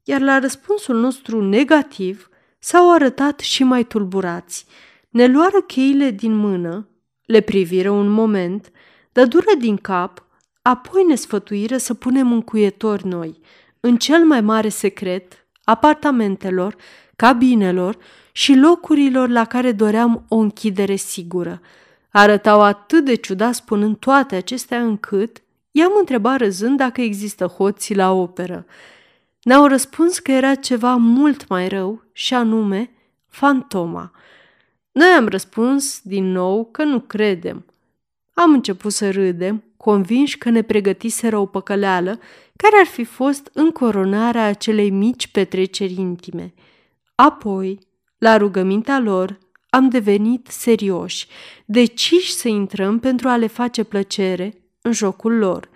iar 0.05 0.21
la 0.21 0.39
răspunsul 0.39 0.97
nostru 0.97 1.43
negativ 1.49 2.29
s-au 2.59 2.93
arătat 2.93 3.41
și 3.41 3.65
mai 3.65 3.85
tulburați. 3.85 4.67
Ne 5.09 5.27
luară 5.27 5.61
cheile 5.61 6.11
din 6.11 6.35
mână, 6.35 6.89
le 7.27 7.41
priviră 7.41 7.91
un 7.91 8.09
moment, 8.09 8.71
dură 9.13 9.53
din 9.59 9.77
cap, 9.77 10.27
apoi 10.63 11.05
ne 11.09 11.15
sfătuiră 11.15 11.77
să 11.77 11.95
punem 11.95 12.33
încuietori 12.33 13.07
noi, 13.07 13.41
în 13.81 13.97
cel 13.97 14.25
mai 14.25 14.41
mare 14.41 14.69
secret, 14.69 15.47
apartamentelor, 15.65 16.77
cabinelor 17.17 17.97
și 18.33 18.55
locurilor 18.55 19.29
la 19.29 19.45
care 19.45 19.73
doream 19.73 20.25
o 20.29 20.37
închidere 20.37 20.97
sigură. 20.97 21.61
Arătau 22.11 22.63
atât 22.63 23.05
de 23.05 23.15
ciudat 23.15 23.55
spunând 23.55 23.97
toate 23.97 24.35
acestea 24.35 24.83
încât 24.83 25.43
i-am 25.73 25.93
întrebat 25.99 26.39
răzând 26.39 26.77
dacă 26.77 27.01
există 27.01 27.47
hoții 27.47 27.95
la 27.95 28.13
operă. 28.13 28.67
Ne-au 29.43 29.67
răspuns 29.67 30.19
că 30.19 30.33
era 30.33 30.55
ceva 30.55 30.95
mult 30.97 31.49
mai 31.49 31.69
rău 31.69 32.03
și 32.13 32.35
anume 32.35 32.91
fantoma. 33.29 34.13
Noi 34.93 35.09
am 35.09 35.29
răspuns 35.29 36.01
din 36.03 36.33
nou 36.33 36.69
că 36.71 36.85
nu 36.85 37.01
credem. 37.01 37.67
Am 38.35 38.53
început 38.53 38.93
să 38.93 39.11
râdem, 39.11 39.65
convinși 39.77 40.39
că 40.39 40.51
ne 40.51 40.63
pregătiseră 40.63 41.39
o 41.39 41.47
păcăleală 41.47 42.19
care 42.57 42.77
ar 42.81 42.87
fi 42.87 43.05
fost 43.05 43.51
încoronarea 43.53 44.45
acelei 44.45 44.91
mici 44.91 45.27
petreceri 45.27 45.95
intime. 45.95 46.55
Apoi, 47.15 47.79
la 48.19 48.37
rugămintea 48.37 48.99
lor, 48.99 49.39
am 49.69 49.89
devenit 49.89 50.47
serioși, 50.47 51.27
deciși 51.65 52.33
să 52.33 52.49
intrăm 52.49 52.99
pentru 52.99 53.29
a 53.29 53.37
le 53.37 53.47
face 53.47 53.83
plăcere 53.83 54.62
în 54.83 54.93
jocul 54.93 55.39
lor. 55.39 55.69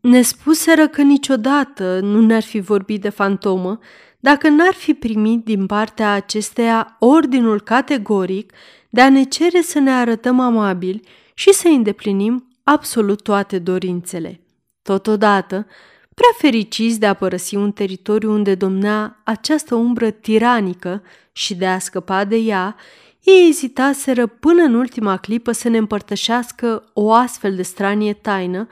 Ne 0.00 0.22
spuseră 0.22 0.88
că 0.88 1.02
niciodată 1.02 2.00
nu 2.00 2.20
ne-ar 2.20 2.42
fi 2.42 2.60
vorbit 2.60 3.00
de 3.00 3.08
fantomă 3.08 3.78
dacă 4.20 4.48
n-ar 4.48 4.74
fi 4.74 4.94
primit 4.94 5.44
din 5.44 5.66
partea 5.66 6.12
acesteia 6.12 6.96
ordinul 6.98 7.60
categoric 7.60 8.52
de 8.90 9.00
a 9.00 9.10
ne 9.10 9.22
cere 9.22 9.62
să 9.62 9.78
ne 9.78 9.90
arătăm 9.90 10.40
amabili 10.40 11.00
și 11.34 11.52
să 11.52 11.68
îndeplinim 11.68 12.48
absolut 12.62 13.22
toate 13.22 13.58
dorințele. 13.58 14.40
Totodată, 14.82 15.66
prea 16.14 16.30
fericiți 16.38 16.98
de 16.98 17.06
a 17.06 17.14
părăsi 17.14 17.54
un 17.54 17.72
teritoriu 17.72 18.32
unde 18.32 18.54
domnea 18.54 19.20
această 19.24 19.74
umbră 19.74 20.10
tiranică 20.10 21.02
și 21.32 21.54
de 21.54 21.66
a 21.66 21.78
scăpa 21.78 22.24
de 22.24 22.36
ea, 22.36 22.76
ei 23.22 23.48
ezitaseră 23.48 24.26
până 24.26 24.62
în 24.62 24.74
ultima 24.74 25.16
clipă 25.16 25.52
să 25.52 25.68
ne 25.68 25.78
împărtășească 25.78 26.84
o 26.92 27.12
astfel 27.12 27.54
de 27.54 27.62
stranie 27.62 28.12
taină, 28.12 28.66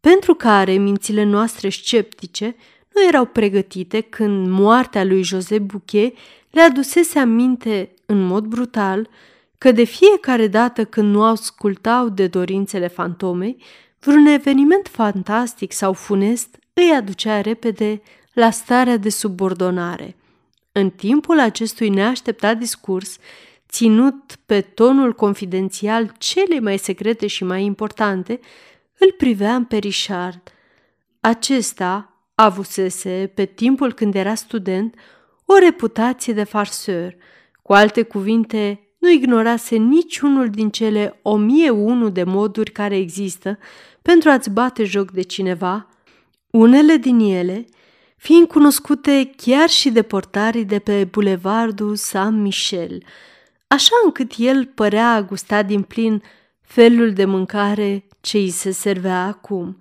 pentru 0.00 0.34
care 0.34 0.72
mințile 0.72 1.24
noastre 1.24 1.68
sceptice 1.68 2.56
nu 2.94 3.06
erau 3.08 3.24
pregătite 3.24 4.00
când 4.00 4.48
moartea 4.48 5.04
lui 5.04 5.22
José 5.22 5.58
Bouquet 5.58 6.16
le 6.50 6.60
adusese 6.60 7.18
aminte 7.18 7.90
în 8.06 8.26
mod 8.26 8.44
brutal 8.44 9.08
că 9.58 9.72
de 9.72 9.84
fiecare 9.84 10.46
dată 10.46 10.84
când 10.84 11.14
nu 11.14 11.22
ascultau 11.22 12.08
de 12.08 12.26
dorințele 12.26 12.86
fantomei, 12.86 13.62
vreun 14.00 14.26
eveniment 14.26 14.88
fantastic 14.88 15.72
sau 15.72 15.92
funest 15.92 16.58
îi 16.72 16.92
aducea 16.96 17.40
repede 17.40 18.02
la 18.32 18.50
starea 18.50 18.96
de 18.96 19.08
subordonare. 19.08 20.16
În 20.72 20.90
timpul 20.90 21.40
acestui 21.40 21.88
neașteptat 21.88 22.58
discurs, 22.58 23.16
ținut 23.68 24.36
pe 24.46 24.60
tonul 24.60 25.12
confidențial 25.12 26.12
cele 26.18 26.60
mai 26.60 26.78
secrete 26.78 27.26
și 27.26 27.44
mai 27.44 27.64
importante, 27.64 28.40
îl 28.98 29.12
priveam 29.16 29.64
pe 29.64 29.76
Richard. 29.76 30.52
Acesta 31.20 32.16
avusese, 32.34 33.32
pe 33.34 33.44
timpul 33.44 33.92
când 33.92 34.14
era 34.14 34.34
student, 34.34 34.94
o 35.44 35.58
reputație 35.58 36.32
de 36.32 36.44
farseur. 36.44 37.16
Cu 37.62 37.72
alte 37.72 38.02
cuvinte, 38.02 38.80
nu 38.98 39.10
ignorase 39.10 39.76
niciunul 39.76 40.50
din 40.50 40.70
cele 40.70 41.18
o 41.22 41.36
mie 41.36 41.70
unu 41.70 42.08
de 42.08 42.22
moduri 42.24 42.70
care 42.70 42.96
există 42.96 43.58
pentru 44.02 44.30
a-ți 44.30 44.50
bate 44.50 44.84
joc 44.84 45.10
de 45.10 45.22
cineva, 45.22 45.88
unele 46.50 46.96
din 46.96 47.18
ele 47.18 47.66
fiind 48.16 48.46
cunoscute 48.46 49.30
chiar 49.36 49.68
și 49.68 49.90
de 49.90 50.02
portarii 50.02 50.64
de 50.64 50.78
pe 50.78 51.04
bulevardul 51.04 51.96
Saint-Michel, 51.96 53.02
așa 53.66 53.94
încât 54.04 54.32
el 54.36 54.64
părea 54.64 55.14
a 55.14 55.22
gusta 55.22 55.62
din 55.62 55.82
plin 55.82 56.22
felul 56.60 57.12
de 57.12 57.24
mâncare 57.24 58.06
ce 58.20 58.36
îi 58.36 58.50
se 58.50 58.70
servea 58.70 59.24
acum. 59.24 59.78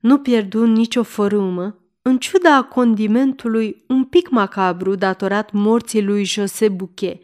Nu 0.00 0.18
pierdu 0.18 0.66
nicio 0.66 1.02
fărâmă, 1.02 1.78
în 2.02 2.18
ciuda 2.18 2.62
condimentului 2.62 3.84
un 3.88 4.04
pic 4.04 4.28
macabru 4.28 4.94
datorat 4.94 5.52
morții 5.52 6.02
lui 6.02 6.24
José 6.24 6.68
Bouquet. 6.68 7.22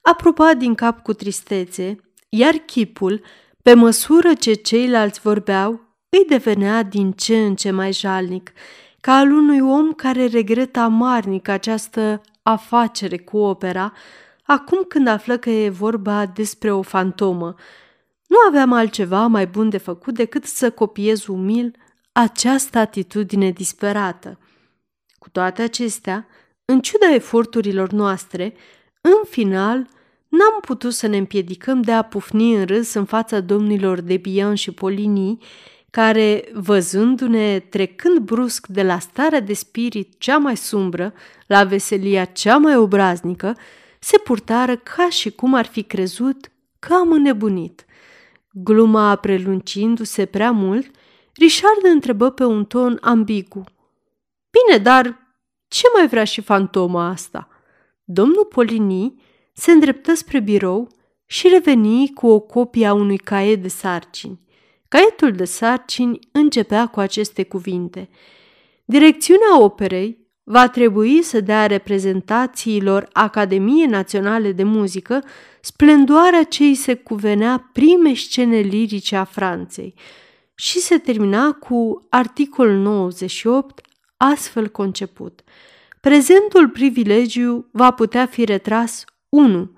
Apropat 0.00 0.56
din 0.56 0.74
cap 0.74 1.02
cu 1.02 1.12
tristețe, 1.12 1.96
iar 2.28 2.54
chipul, 2.54 3.22
pe 3.62 3.74
măsură 3.74 4.34
ce 4.34 4.52
ceilalți 4.52 5.20
vorbeau, 5.20 5.80
îi 6.08 6.24
devenea 6.28 6.82
din 6.82 7.12
ce 7.12 7.36
în 7.36 7.54
ce 7.54 7.70
mai 7.70 7.92
jalnic, 7.92 8.52
ca 9.00 9.12
al 9.12 9.30
unui 9.30 9.60
om 9.60 9.92
care 9.92 10.26
regretă 10.26 10.78
amarnic 10.78 11.48
această 11.48 12.20
afacere 12.42 13.18
cu 13.18 13.36
opera, 13.38 13.92
acum 14.46 14.84
când 14.88 15.06
află 15.06 15.36
că 15.36 15.50
e 15.50 15.68
vorba 15.68 16.26
despre 16.26 16.72
o 16.72 16.82
fantomă. 16.82 17.54
Nu 18.26 18.36
aveam 18.48 18.72
altceva 18.72 19.26
mai 19.26 19.46
bun 19.46 19.68
de 19.68 19.78
făcut 19.78 20.14
decât 20.14 20.44
să 20.44 20.70
copiez 20.70 21.26
umil 21.26 21.76
această 22.12 22.78
atitudine 22.78 23.50
disperată. 23.50 24.38
Cu 25.18 25.28
toate 25.28 25.62
acestea, 25.62 26.26
în 26.64 26.80
ciuda 26.80 27.14
eforturilor 27.14 27.90
noastre, 27.90 28.54
în 29.00 29.24
final, 29.30 29.76
n-am 30.28 30.60
putut 30.60 30.92
să 30.92 31.06
ne 31.06 31.16
împiedicăm 31.16 31.82
de 31.82 31.92
a 31.92 32.02
pufni 32.02 32.54
în 32.54 32.64
râs 32.64 32.94
în 32.94 33.04
fața 33.04 33.40
domnilor 33.40 34.00
de 34.00 34.16
Bian 34.16 34.54
și 34.54 34.70
Polini, 34.70 35.38
care, 35.90 36.48
văzându-ne 36.52 37.58
trecând 37.58 38.18
brusc 38.18 38.66
de 38.66 38.82
la 38.82 38.98
starea 38.98 39.40
de 39.40 39.52
spirit 39.52 40.14
cea 40.18 40.38
mai 40.38 40.56
sumbră 40.56 41.12
la 41.46 41.64
veselia 41.64 42.24
cea 42.24 42.56
mai 42.56 42.76
obraznică, 42.76 43.56
se 44.06 44.18
purtară 44.18 44.76
ca 44.76 45.08
și 45.10 45.30
cum 45.30 45.54
ar 45.54 45.66
fi 45.66 45.82
crezut 45.82 46.50
că 46.78 46.94
am 46.94 47.12
înnebunit. 47.12 47.84
Gluma 48.52 49.16
prelungindu-se 49.16 50.26
prea 50.26 50.50
mult, 50.50 50.90
Richard 51.34 51.84
întrebă 51.92 52.30
pe 52.30 52.44
un 52.44 52.64
ton 52.64 52.98
ambigu. 53.00 53.64
Bine, 54.50 54.82
dar 54.82 55.18
ce 55.68 55.86
mai 55.94 56.08
vrea 56.08 56.24
și 56.24 56.40
fantoma 56.40 57.08
asta? 57.08 57.48
Domnul 58.04 58.44
Polini 58.44 59.22
se 59.52 59.70
îndreptă 59.70 60.14
spre 60.14 60.40
birou 60.40 60.88
și 61.24 61.48
reveni 61.48 62.12
cu 62.12 62.26
o 62.26 62.40
copie 62.40 62.86
a 62.86 62.92
unui 62.92 63.18
caiet 63.18 63.62
de 63.62 63.68
sarcini. 63.68 64.40
Caietul 64.88 65.32
de 65.32 65.44
sarcini 65.44 66.18
începea 66.32 66.86
cu 66.86 67.00
aceste 67.00 67.44
cuvinte. 67.44 68.08
Direcțiunea 68.84 69.60
operei 69.60 70.25
va 70.48 70.68
trebui 70.68 71.22
să 71.22 71.40
dea 71.40 71.66
reprezentațiilor 71.66 73.08
Academiei 73.12 73.86
Naționale 73.86 74.52
de 74.52 74.62
Muzică 74.62 75.24
splendoarea 75.60 76.42
ce 76.42 76.64
îi 76.64 76.74
se 76.74 76.94
cuvenea 76.94 77.70
prime 77.72 78.14
scene 78.14 78.58
lirice 78.58 79.16
a 79.16 79.24
Franței 79.24 79.94
și 80.54 80.78
se 80.78 80.98
termina 80.98 81.52
cu 81.52 82.06
articolul 82.08 82.76
98 82.76 83.80
astfel 84.16 84.68
conceput. 84.68 85.40
Prezentul 86.00 86.68
privilegiu 86.68 87.68
va 87.70 87.90
putea 87.90 88.26
fi 88.26 88.44
retras 88.44 89.04
1 89.28 89.70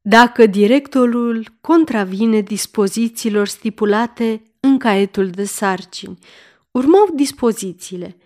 dacă 0.00 0.46
directorul 0.46 1.46
contravine 1.60 2.40
dispozițiilor 2.40 3.46
stipulate 3.46 4.42
în 4.60 4.78
caietul 4.78 5.28
de 5.28 5.44
sarcini. 5.44 6.18
Urmau 6.70 7.08
dispozițiile. 7.14 8.16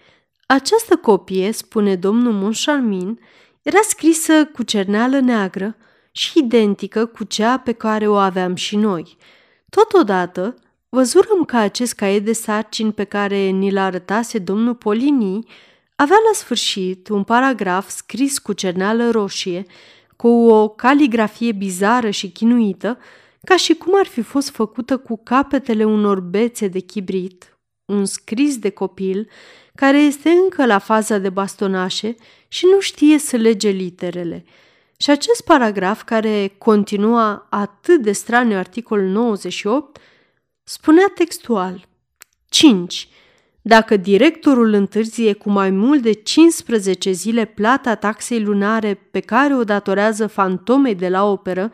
Această 0.46 0.96
copie, 0.96 1.52
spune 1.52 1.96
domnul 1.96 2.32
Moncharmin, 2.32 3.20
era 3.62 3.80
scrisă 3.82 4.44
cu 4.44 4.62
cerneală 4.62 5.20
neagră 5.20 5.76
și 6.12 6.38
identică 6.38 7.06
cu 7.06 7.24
cea 7.24 7.58
pe 7.58 7.72
care 7.72 8.08
o 8.08 8.14
aveam 8.14 8.54
și 8.54 8.76
noi. 8.76 9.16
Totodată, 9.70 10.54
văzurăm 10.88 11.44
că 11.44 11.56
acest 11.56 11.94
caiet 11.94 12.24
de 12.24 12.32
sarcini 12.32 12.92
pe 12.92 13.04
care 13.04 13.36
ni 13.36 13.70
l 13.70 13.76
arătase 13.76 14.38
domnul 14.38 14.74
Polini 14.74 15.46
avea 15.96 16.16
la 16.26 16.32
sfârșit 16.32 17.08
un 17.08 17.24
paragraf 17.24 17.88
scris 17.88 18.38
cu 18.38 18.52
cerneală 18.52 19.10
roșie 19.10 19.66
cu 20.16 20.28
o 20.28 20.68
caligrafie 20.68 21.52
bizară 21.52 22.10
și 22.10 22.30
chinuită, 22.30 22.98
ca 23.44 23.56
și 23.56 23.74
cum 23.74 23.92
ar 23.98 24.06
fi 24.06 24.22
fost 24.22 24.50
făcută 24.50 24.96
cu 24.96 25.20
capetele 25.22 25.84
unor 25.84 26.20
bețe 26.20 26.68
de 26.68 26.78
chibrit, 26.78 27.58
un 27.84 28.04
scris 28.04 28.58
de 28.58 28.70
copil 28.70 29.28
care 29.74 29.98
este 29.98 30.30
încă 30.30 30.66
la 30.66 30.78
faza 30.78 31.18
de 31.18 31.28
bastonașe 31.28 32.14
și 32.48 32.66
nu 32.72 32.80
știe 32.80 33.18
să 33.18 33.36
lege 33.36 33.68
literele. 33.68 34.44
Și 34.96 35.10
acest 35.10 35.44
paragraf, 35.44 36.02
care 36.02 36.54
continua 36.58 37.46
atât 37.50 38.02
de 38.02 38.12
straniu 38.12 38.56
articolul 38.56 39.08
98, 39.08 39.98
spunea 40.62 41.12
textual 41.14 41.86
5. 42.48 43.08
Dacă 43.62 43.96
directorul 43.96 44.72
întârzie 44.72 45.32
cu 45.32 45.50
mai 45.50 45.70
mult 45.70 46.02
de 46.02 46.12
15 46.12 47.10
zile 47.10 47.44
plata 47.44 47.94
taxei 47.94 48.40
lunare 48.42 48.94
pe 49.10 49.20
care 49.20 49.54
o 49.56 49.64
datorează 49.64 50.26
fantomei 50.26 50.94
de 50.94 51.08
la 51.08 51.24
operă, 51.24 51.72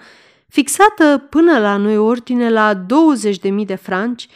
fixată 0.49 1.27
până 1.31 1.59
la 1.59 1.77
noi 1.77 1.97
ordine 1.97 2.51
la 2.51 2.87
20.000 2.87 3.67
de 3.67 3.75
franci, 3.75 4.27
240.000 4.27 4.33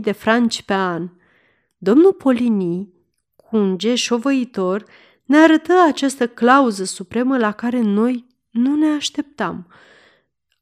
de 0.00 0.12
franci 0.12 0.62
pe 0.62 0.72
an. 0.72 1.08
Domnul 1.82 2.12
Polini, 2.12 2.88
cu 3.36 3.56
un 3.56 3.78
gest 3.78 4.02
șovăitor, 4.02 4.84
ne 5.24 5.36
arătă 5.38 5.72
această 5.86 6.28
clauză 6.28 6.84
supremă 6.84 7.38
la 7.38 7.52
care 7.52 7.80
noi 7.80 8.26
nu 8.50 8.76
ne 8.76 8.86
așteptam. 8.86 9.66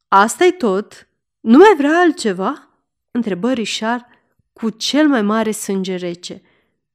asta 0.08 0.44
e 0.44 0.50
tot? 0.50 1.08
Nu 1.40 1.58
mai 1.58 1.74
vrea 1.76 1.98
altceva?" 1.98 2.68
întrebă 3.10 3.52
Richard 3.52 4.04
cu 4.52 4.70
cel 4.70 5.08
mai 5.08 5.22
mare 5.22 5.50
sânge 5.50 5.94
rece. 5.94 6.42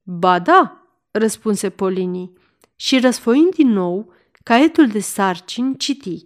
Ba 0.02 0.38
da, 0.38 0.86
răspunse 1.10 1.70
Polini 1.70 2.32
și 2.76 3.00
răsfoind 3.00 3.54
din 3.54 3.68
nou 3.68 4.12
caietul 4.42 4.86
de 4.86 5.00
sarcini, 5.00 5.76
citi. 5.76 6.24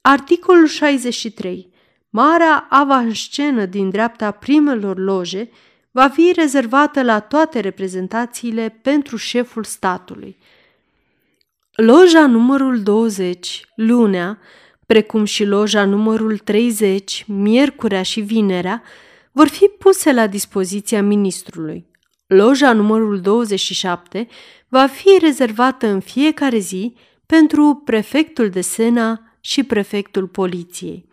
Articolul 0.00 0.66
63. 0.66 1.72
Marea 2.10 2.66
avanscenă 2.68 3.66
din 3.66 3.90
dreapta 3.90 4.30
primelor 4.30 4.98
loje 4.98 5.50
va 5.98 6.08
fi 6.08 6.32
rezervată 6.34 7.02
la 7.02 7.20
toate 7.20 7.60
reprezentațiile 7.60 8.78
pentru 8.82 9.16
șeful 9.16 9.64
statului. 9.64 10.36
Loja 11.72 12.26
numărul 12.26 12.82
20, 12.82 13.64
lunea, 13.74 14.38
precum 14.86 15.24
și 15.24 15.44
loja 15.44 15.84
numărul 15.84 16.38
30, 16.38 17.24
miercurea 17.26 18.02
și 18.02 18.20
vinerea, 18.20 18.82
vor 19.32 19.48
fi 19.48 19.64
puse 19.78 20.12
la 20.12 20.26
dispoziția 20.26 21.02
ministrului. 21.02 21.86
Loja 22.26 22.72
numărul 22.72 23.20
27 23.20 24.28
va 24.68 24.86
fi 24.86 25.18
rezervată 25.20 25.86
în 25.86 26.00
fiecare 26.00 26.58
zi 26.58 26.94
pentru 27.26 27.82
prefectul 27.84 28.48
de 28.48 28.60
Sena 28.60 29.36
și 29.40 29.62
prefectul 29.62 30.26
poliției. 30.26 31.06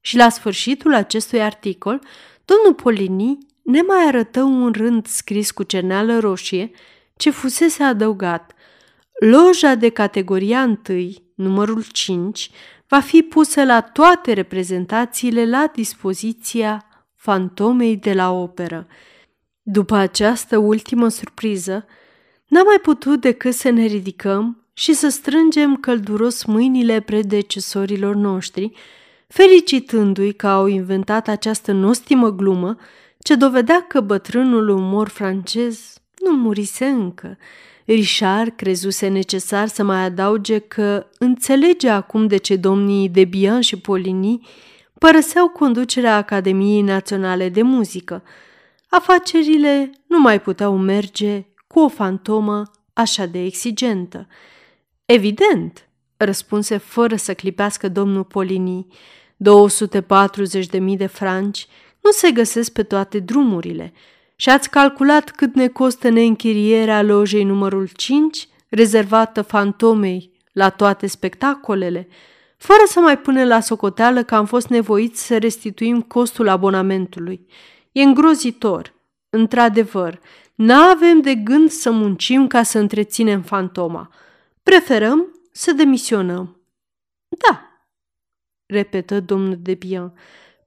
Și 0.00 0.16
la 0.16 0.28
sfârșitul 0.28 0.94
acestui 0.94 1.42
articol, 1.42 2.00
domnul 2.44 2.74
Polini 2.74 3.50
ne 3.62 3.80
mai 3.80 4.06
arătă 4.06 4.42
un 4.42 4.72
rând 4.72 5.06
scris 5.06 5.50
cu 5.50 5.62
cerneală 5.62 6.18
roșie 6.18 6.70
ce 7.16 7.30
fusese 7.30 7.82
adăugat. 7.82 8.52
Loja 9.20 9.74
de 9.74 9.88
categoria 9.88 10.78
1, 10.88 11.10
numărul 11.34 11.84
5, 11.92 12.50
va 12.88 13.00
fi 13.00 13.22
pusă 13.22 13.64
la 13.64 13.80
toate 13.80 14.32
reprezentațiile 14.32 15.46
la 15.46 15.70
dispoziția 15.74 16.86
fantomei 17.14 17.96
de 17.96 18.12
la 18.12 18.30
operă. 18.30 18.86
După 19.62 19.94
această 19.94 20.58
ultimă 20.58 21.08
surpriză, 21.08 21.86
n-am 22.46 22.64
mai 22.64 22.78
putut 22.82 23.20
decât 23.20 23.54
să 23.54 23.70
ne 23.70 23.84
ridicăm 23.84 24.66
și 24.72 24.92
să 24.92 25.08
strângem 25.08 25.76
călduros 25.76 26.44
mâinile 26.44 27.00
predecesorilor 27.00 28.14
noștri, 28.14 28.72
felicitându-i 29.28 30.32
că 30.32 30.46
au 30.46 30.66
inventat 30.66 31.28
această 31.28 31.72
nostimă 31.72 32.30
glumă 32.30 32.76
ce 33.22 33.34
dovedea 33.34 33.84
că 33.88 34.00
bătrânul 34.00 34.68
umor 34.68 35.08
francez 35.08 35.94
nu 36.24 36.36
murise 36.36 36.86
încă. 36.86 37.38
Richard 37.84 38.56
crezuse 38.56 39.08
necesar 39.08 39.68
să 39.68 39.82
mai 39.82 40.04
adauge 40.04 40.58
că 40.58 41.06
înțelege 41.18 41.88
acum 41.88 42.26
de 42.26 42.36
ce 42.36 42.56
domnii 42.56 43.08
Debian 43.08 43.60
și 43.60 43.78
Polini 43.78 44.46
părăseau 44.98 45.48
conducerea 45.48 46.16
Academiei 46.16 46.82
Naționale 46.82 47.48
de 47.48 47.62
Muzică. 47.62 48.22
Afacerile 48.88 49.90
nu 50.06 50.20
mai 50.20 50.40
puteau 50.40 50.76
merge 50.76 51.46
cu 51.66 51.80
o 51.80 51.88
fantomă 51.88 52.62
așa 52.92 53.26
de 53.26 53.44
exigentă. 53.44 54.26
Evident, 55.04 55.88
răspunse 56.16 56.76
fără 56.76 57.16
să 57.16 57.34
clipească 57.34 57.88
domnul 57.88 58.24
Polini, 58.24 58.86
240.000 58.90 58.96
de 60.96 61.06
franci 61.06 61.66
nu 62.02 62.10
se 62.10 62.30
găsesc 62.30 62.72
pe 62.72 62.82
toate 62.82 63.18
drumurile. 63.18 63.92
Și 64.36 64.48
ați 64.48 64.70
calculat 64.70 65.30
cât 65.30 65.54
ne 65.54 65.68
costă 65.68 66.08
neînchirierea 66.08 67.02
lojei 67.02 67.44
numărul 67.44 67.88
5, 67.96 68.48
rezervată 68.68 69.42
fantomei 69.42 70.32
la 70.52 70.70
toate 70.70 71.06
spectacolele, 71.06 72.08
fără 72.56 72.82
să 72.86 73.00
mai 73.00 73.18
pune 73.18 73.46
la 73.46 73.60
socoteală 73.60 74.24
că 74.24 74.34
am 74.34 74.46
fost 74.46 74.68
nevoiți 74.68 75.26
să 75.26 75.38
restituim 75.38 76.02
costul 76.02 76.48
abonamentului. 76.48 77.46
E 77.92 78.02
îngrozitor. 78.02 78.94
Într-adevăr, 79.30 80.20
n-avem 80.54 81.20
de 81.20 81.34
gând 81.34 81.70
să 81.70 81.90
muncim 81.90 82.46
ca 82.46 82.62
să 82.62 82.78
întreținem 82.78 83.42
fantoma. 83.42 84.10
Preferăm 84.62 85.40
să 85.52 85.72
demisionăm. 85.72 86.60
Da, 87.28 87.62
repetă 88.66 89.20
domnul 89.20 89.58
Debian, 89.60 90.12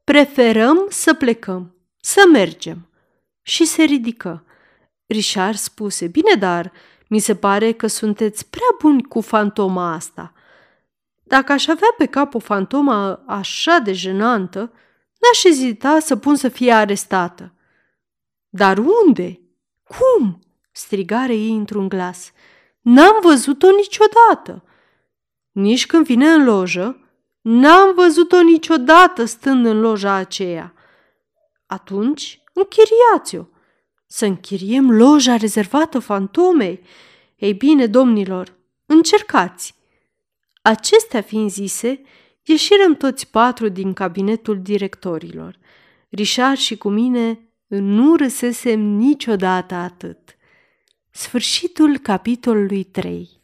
preferăm 0.05 0.85
să 0.89 1.13
plecăm, 1.13 1.75
să 1.97 2.23
mergem. 2.31 2.89
Și 3.41 3.65
se 3.65 3.83
ridică. 3.83 4.45
Richard 5.05 5.57
spuse, 5.57 6.07
bine, 6.07 6.33
dar 6.33 6.71
mi 7.07 7.19
se 7.19 7.35
pare 7.35 7.71
că 7.71 7.87
sunteți 7.87 8.49
prea 8.49 8.75
buni 8.79 9.03
cu 9.03 9.21
fantoma 9.21 9.93
asta. 9.93 10.33
Dacă 11.23 11.51
aș 11.51 11.67
avea 11.67 11.93
pe 11.97 12.05
cap 12.05 12.33
o 12.33 12.39
fantomă 12.39 13.23
așa 13.27 13.77
de 13.77 13.93
jenantă, 13.93 14.59
n-aș 15.19 15.43
ezita 15.43 15.99
să 15.99 16.15
pun 16.15 16.35
să 16.35 16.49
fie 16.49 16.71
arestată. 16.71 17.53
Dar 18.49 18.77
unde? 18.77 19.39
Cum? 19.83 20.39
strigare 20.71 21.33
ei 21.33 21.55
într-un 21.55 21.89
glas. 21.89 22.31
N-am 22.81 23.19
văzut-o 23.21 23.67
niciodată. 23.71 24.63
Nici 25.51 25.85
când 25.85 26.05
vine 26.05 26.27
în 26.27 26.43
lojă, 26.43 27.04
N-am 27.47 27.93
văzut-o 27.95 28.41
niciodată 28.41 29.25
stând 29.25 29.65
în 29.65 29.79
loja 29.79 30.13
aceea. 30.13 30.73
Atunci, 31.65 32.41
închiriați-o. 32.53 33.43
Să 34.07 34.25
închiriem 34.25 34.91
loja 34.91 35.35
rezervată 35.35 35.99
fantomei? 35.99 36.81
Ei 37.35 37.53
bine, 37.53 37.87
domnilor, 37.87 38.55
încercați. 38.85 39.75
Acestea 40.61 41.21
fiind 41.21 41.49
zise, 41.49 42.01
ieșirăm 42.43 42.95
toți 42.95 43.27
patru 43.27 43.67
din 43.67 43.93
cabinetul 43.93 44.61
directorilor. 44.61 45.57
Richard 46.09 46.57
și 46.57 46.77
cu 46.77 46.89
mine 46.89 47.39
nu 47.67 48.15
râsesem 48.15 48.79
niciodată 48.79 49.75
atât. 49.75 50.19
Sfârșitul 51.11 51.97
capitolului 51.97 52.83
3 52.83 53.43